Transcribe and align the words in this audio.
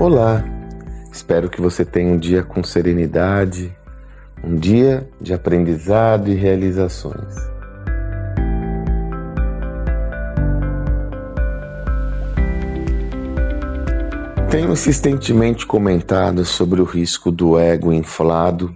Olá! 0.00 0.44
Espero 1.10 1.50
que 1.50 1.60
você 1.60 1.84
tenha 1.84 2.12
um 2.12 2.18
dia 2.18 2.44
com 2.44 2.62
serenidade, 2.62 3.76
um 4.44 4.54
dia 4.54 5.10
de 5.20 5.34
aprendizado 5.34 6.30
e 6.30 6.34
realizações. 6.34 7.34
Tenho 14.48 14.70
insistentemente 14.70 15.66
comentado 15.66 16.44
sobre 16.44 16.80
o 16.80 16.84
risco 16.84 17.32
do 17.32 17.58
ego 17.58 17.92
inflado, 17.92 18.72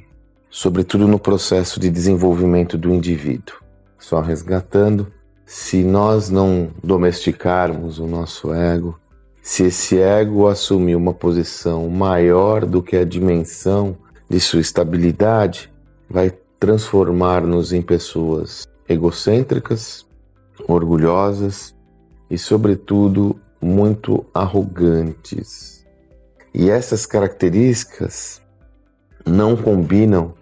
sobretudo 0.51 1.07
no 1.07 1.21
processo 1.21 1.79
de 1.79 1.89
desenvolvimento 1.89 2.77
do 2.77 2.93
indivíduo. 2.93 3.55
Só 3.97 4.21
resgatando, 4.21 5.07
se 5.47 5.85
nós 5.85 6.31
não 6.31 6.71
domesticarmos 6.83 8.01
o 8.01 8.09
nosso 8.09 8.53
ego, 8.53 8.99
se 9.43 9.65
esse 9.65 9.99
ego 9.99 10.47
assumir 10.47 10.95
uma 10.95 11.13
posição 11.13 11.91
maior 11.91 12.65
do 12.65 12.81
que 12.81 12.97
a 12.97 13.05
dimensão 13.05 13.97
de 14.31 14.39
sua 14.39 14.61
estabilidade, 14.61 15.71
vai 16.09 16.33
transformar-nos 16.61 17.73
em 17.73 17.83
pessoas 17.83 18.69
egocêntricas, 18.89 20.07
orgulhosas 20.69 21.75
e, 22.31 22.39
sobretudo, 22.39 23.37
muito 23.61 24.25
arrogantes. 24.33 25.85
E 26.55 26.71
essas 26.71 27.05
características 27.05 28.41
não 29.27 29.57
combinam 29.57 30.35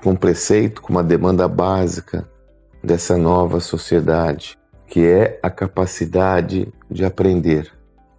com 0.00 0.12
o 0.12 0.18
preceito, 0.18 0.80
com 0.80 0.92
uma 0.92 1.02
demanda 1.02 1.48
básica 1.48 2.28
dessa 2.84 3.18
nova 3.18 3.58
sociedade, 3.58 4.56
que 4.86 5.04
é 5.04 5.40
a 5.42 5.50
capacidade 5.50 6.72
de 6.88 7.04
aprender. 7.04 7.73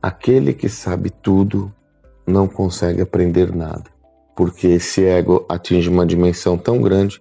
Aquele 0.05 0.54
que 0.54 0.70
sabe 0.70 1.09
tudo 1.09 1.73
não 2.28 2.48
consegue 2.48 3.02
aprender 3.02 3.52
nada, 3.56 3.86
porque 4.36 4.67
esse 4.67 5.03
ego 5.03 5.44
atinge 5.50 5.89
uma 5.89 6.06
dimensão 6.06 6.59
tão 6.59 6.80
grande 6.80 7.20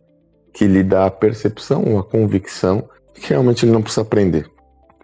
que 0.53 0.67
lhe 0.67 0.83
dá 0.83 1.07
a 1.07 1.11
percepção, 1.11 1.99
a 1.99 2.05
convicção 2.05 2.87
que 3.15 3.31
realmente 3.31 3.65
ele 3.65 3.73
não 3.73 3.81
precisa 3.81 4.03
aprender. 4.03 4.51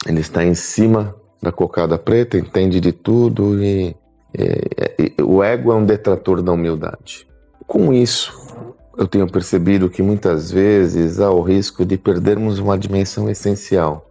Ele 0.06 0.20
está 0.20 0.44
em 0.44 0.52
cima 0.52 1.16
da 1.42 1.50
cocada 1.50 1.96
preta, 1.96 2.36
entende 2.36 2.80
de 2.80 2.92
tudo 2.92 3.58
e, 3.64 3.96
e, 4.38 5.14
e 5.16 5.22
o 5.22 5.42
ego 5.42 5.72
é 5.72 5.74
um 5.74 5.86
detrator 5.86 6.42
da 6.42 6.52
humildade. 6.52 7.26
Com 7.66 7.94
isso, 7.94 8.58
eu 8.98 9.08
tenho 9.08 9.26
percebido 9.26 9.88
que 9.88 10.02
muitas 10.02 10.50
vezes 10.50 11.18
há 11.18 11.30
o 11.30 11.40
risco 11.40 11.86
de 11.86 11.96
perdermos 11.96 12.58
uma 12.58 12.76
dimensão 12.76 13.30
essencial. 13.30 14.06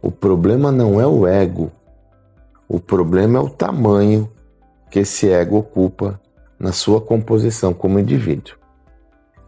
O 0.00 0.10
problema 0.10 0.72
não 0.72 0.98
é 0.98 1.06
o 1.06 1.26
ego, 1.26 1.70
o 2.68 2.78
problema 2.78 3.38
é 3.38 3.40
o 3.40 3.48
tamanho 3.48 4.30
que 4.90 5.00
esse 5.00 5.30
ego 5.30 5.56
ocupa 5.56 6.20
na 6.58 6.70
sua 6.70 7.00
composição 7.00 7.72
como 7.72 7.98
indivíduo. 7.98 8.56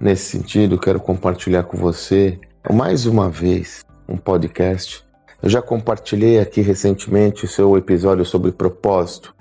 Nesse 0.00 0.38
sentido, 0.38 0.78
quero 0.78 0.98
compartilhar 0.98 1.64
com 1.64 1.76
você 1.76 2.38
mais 2.72 3.04
uma 3.04 3.28
vez 3.28 3.84
um 4.08 4.16
podcast. 4.16 5.04
Eu 5.42 5.50
já 5.50 5.60
compartilhei 5.60 6.40
aqui 6.40 6.62
recentemente 6.62 7.44
o 7.44 7.48
seu 7.48 7.76
episódio 7.76 8.24
sobre 8.24 8.52
propósito. 8.52 9.34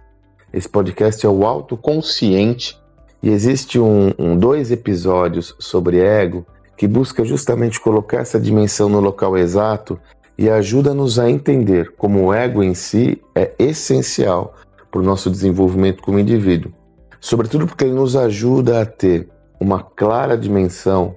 Esse 0.51 0.67
podcast 0.67 1.25
é 1.25 1.29
o 1.29 1.45
autoconsciente 1.45 2.77
e 3.23 3.29
existe 3.29 3.79
um, 3.79 4.11
um, 4.19 4.37
dois 4.37 4.71
episódios 4.71 5.55
sobre 5.59 5.99
ego 5.99 6.45
que 6.75 6.87
busca 6.87 7.23
justamente 7.23 7.79
colocar 7.79 8.17
essa 8.17 8.39
dimensão 8.39 8.89
no 8.89 8.99
local 8.99 9.37
exato 9.37 9.99
e 10.39 10.49
ajuda-nos 10.49 11.19
a 11.19 11.29
entender 11.29 11.91
como 11.97 12.23
o 12.23 12.33
ego 12.33 12.63
em 12.63 12.73
si 12.73 13.21
é 13.35 13.51
essencial 13.59 14.55
para 14.89 15.01
o 15.01 15.03
nosso 15.03 15.29
desenvolvimento 15.29 16.01
como 16.01 16.17
indivíduo. 16.17 16.71
Sobretudo 17.19 17.67
porque 17.67 17.83
ele 17.83 17.93
nos 17.93 18.15
ajuda 18.15 18.81
a 18.81 18.85
ter 18.85 19.27
uma 19.59 19.83
clara 19.83 20.37
dimensão 20.37 21.13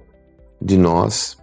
de 0.61 0.77
nós, 0.77 1.37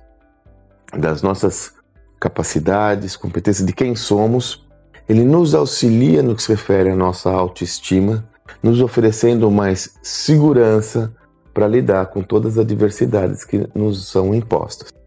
das 0.95 1.23
nossas 1.23 1.73
capacidades, 2.21 3.17
competências, 3.17 3.67
de 3.67 3.73
quem 3.73 3.97
somos. 3.97 4.69
Ele 5.09 5.25
nos 5.25 5.55
auxilia 5.55 6.23
no 6.23 6.37
que 6.37 6.43
se 6.43 6.51
refere 6.51 6.91
à 6.91 6.95
nossa 6.95 7.31
autoestima, 7.31 8.29
nos 8.63 8.83
oferecendo 8.83 9.51
mais 9.51 9.97
segurança 10.03 11.11
para 11.55 11.67
lidar 11.67 12.09
com 12.09 12.23
todas 12.23 12.59
as 12.59 12.59
adversidades 12.59 13.43
que 13.43 13.67
nos 13.75 14.11
são 14.11 14.35
impostas. 14.35 15.00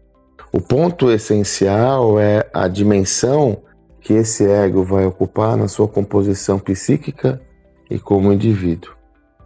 O 0.56 0.60
ponto 0.60 1.10
essencial 1.10 2.20
é 2.20 2.48
a 2.54 2.68
dimensão 2.68 3.64
que 4.00 4.12
esse 4.12 4.48
ego 4.48 4.84
vai 4.84 5.04
ocupar 5.04 5.56
na 5.56 5.66
sua 5.66 5.88
composição 5.88 6.60
psíquica 6.60 7.42
e 7.90 7.98
como 7.98 8.32
indivíduo. 8.32 8.92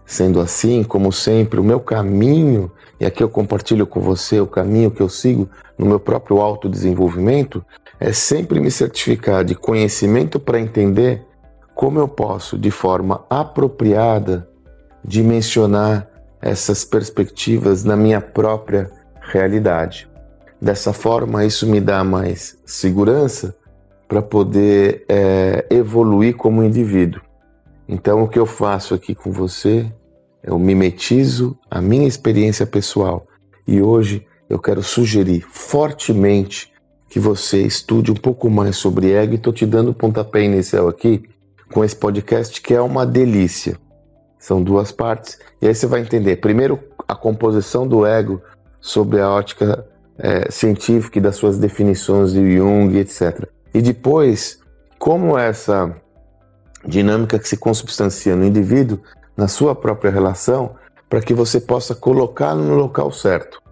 Sendo 0.04 0.38
assim, 0.38 0.84
como 0.84 1.10
sempre, 1.10 1.58
o 1.58 1.64
meu 1.64 1.80
caminho, 1.80 2.70
e 3.00 3.06
aqui 3.06 3.22
eu 3.22 3.30
compartilho 3.30 3.86
com 3.86 4.00
você 4.00 4.38
o 4.38 4.46
caminho 4.46 4.90
que 4.90 5.00
eu 5.00 5.08
sigo 5.08 5.48
no 5.78 5.86
meu 5.86 5.98
próprio 5.98 6.42
autodesenvolvimento, 6.42 7.64
é 7.98 8.12
sempre 8.12 8.60
me 8.60 8.70
certificar 8.70 9.42
de 9.44 9.54
conhecimento 9.54 10.38
para 10.38 10.60
entender 10.60 11.24
como 11.74 11.98
eu 11.98 12.06
posso, 12.06 12.58
de 12.58 12.70
forma 12.70 13.24
apropriada, 13.30 14.46
dimensionar 15.02 16.06
essas 16.42 16.84
perspectivas 16.84 17.82
na 17.82 17.96
minha 17.96 18.20
própria 18.20 18.90
realidade. 19.22 20.06
Dessa 20.60 20.92
forma, 20.92 21.44
isso 21.44 21.66
me 21.66 21.80
dá 21.80 22.02
mais 22.02 22.58
segurança 22.66 23.56
para 24.08 24.20
poder 24.20 25.04
é, 25.08 25.66
evoluir 25.70 26.36
como 26.36 26.64
indivíduo. 26.64 27.20
Então, 27.88 28.22
o 28.22 28.28
que 28.28 28.38
eu 28.38 28.46
faço 28.46 28.94
aqui 28.94 29.14
com 29.14 29.30
você, 29.30 29.90
eu 30.42 30.58
mimetizo 30.58 31.56
a 31.70 31.80
minha 31.80 32.08
experiência 32.08 32.66
pessoal 32.66 33.26
e 33.66 33.80
hoje 33.80 34.26
eu 34.48 34.58
quero 34.58 34.82
sugerir 34.82 35.42
fortemente 35.48 36.72
que 37.08 37.20
você 37.20 37.62
estude 37.62 38.10
um 38.10 38.16
pouco 38.16 38.50
mais 38.50 38.76
sobre 38.76 39.12
ego 39.12 39.34
estou 39.34 39.52
te 39.52 39.64
dando 39.64 39.90
o 39.90 39.94
pontapé 39.94 40.42
inicial 40.42 40.88
aqui 40.88 41.22
com 41.72 41.84
esse 41.84 41.96
podcast 41.96 42.60
que 42.60 42.74
é 42.74 42.80
uma 42.80 43.06
delícia. 43.06 43.78
São 44.38 44.62
duas 44.62 44.90
partes 44.90 45.38
e 45.60 45.66
aí 45.66 45.74
você 45.74 45.86
vai 45.86 46.00
entender 46.00 46.36
primeiro 46.36 46.78
a 47.06 47.14
composição 47.14 47.86
do 47.86 48.06
ego 48.06 48.42
sobre 48.80 49.20
a 49.20 49.30
ótica 49.30 49.86
é, 50.18 50.50
científica 50.50 51.18
e 51.18 51.22
das 51.22 51.36
suas 51.36 51.58
definições 51.58 52.32
de 52.32 52.56
Jung, 52.56 52.96
etc. 52.98 53.48
E 53.72 53.80
depois, 53.80 54.60
como 54.98 55.38
essa 55.38 55.94
dinâmica 56.84 57.38
que 57.38 57.48
se 57.48 57.56
consubstancia 57.56 58.34
no 58.34 58.44
indivíduo, 58.44 59.00
na 59.36 59.48
sua 59.48 59.74
própria 59.74 60.10
relação, 60.10 60.74
para 61.08 61.20
que 61.20 61.32
você 61.32 61.60
possa 61.60 61.94
colocá-lo 61.94 62.62
no 62.62 62.74
local 62.74 63.10
certo. 63.10 63.62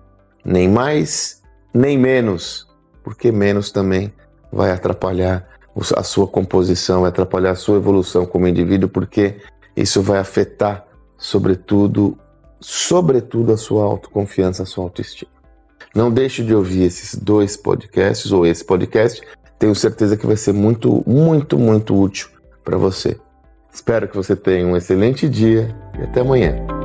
Nem 0.44 0.68
mais, 0.68 1.42
nem 1.74 1.98
menos, 1.98 2.66
porque 3.02 3.30
menos 3.32 3.70
também 3.70 4.12
vai 4.52 4.70
atrapalhar 4.70 5.46
a 5.96 6.02
sua 6.02 6.26
composição, 6.26 7.02
vai 7.02 7.10
atrapalhar 7.10 7.50
a 7.50 7.56
sua 7.56 7.76
evolução 7.76 8.24
como 8.24 8.46
indivíduo, 8.46 8.88
porque 8.88 9.36
isso 9.76 10.00
vai 10.00 10.18
afetar, 10.18 10.86
sobretudo, 11.18 12.16
sobretudo 12.60 13.52
a 13.52 13.56
sua 13.56 13.84
autoconfiança, 13.84 14.62
a 14.62 14.66
sua 14.66 14.84
autoestima. 14.84 15.35
Não 15.96 16.10
deixe 16.10 16.44
de 16.44 16.54
ouvir 16.54 16.82
esses 16.82 17.14
dois 17.14 17.56
podcasts 17.56 18.30
ou 18.30 18.46
esse 18.46 18.62
podcast. 18.62 19.22
Tenho 19.58 19.74
certeza 19.74 20.14
que 20.14 20.26
vai 20.26 20.36
ser 20.36 20.52
muito, 20.52 21.02
muito, 21.06 21.58
muito 21.58 21.98
útil 21.98 22.28
para 22.62 22.76
você. 22.76 23.16
Espero 23.72 24.06
que 24.06 24.14
você 24.14 24.36
tenha 24.36 24.66
um 24.66 24.76
excelente 24.76 25.26
dia 25.26 25.74
e 25.98 26.02
até 26.02 26.20
amanhã. 26.20 26.75